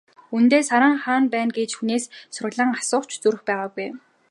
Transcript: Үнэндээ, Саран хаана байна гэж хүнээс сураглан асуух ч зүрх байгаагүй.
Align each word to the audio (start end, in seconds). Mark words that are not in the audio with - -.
Үнэндээ, 0.35 0.63
Саран 0.69 0.95
хаана 1.03 1.27
байна 1.33 1.51
гэж 1.57 1.69
хүнээс 1.75 2.05
сураглан 2.35 2.69
асуух 2.79 3.03
ч 3.09 3.11
зүрх 3.23 3.41
байгаагүй. 3.47 3.89